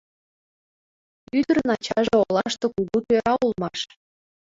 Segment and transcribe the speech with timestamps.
[1.39, 3.79] Ӱдырын ачаже олаште кугу тӧра улмаш.